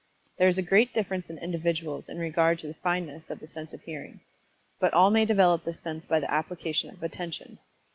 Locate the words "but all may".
4.79-5.25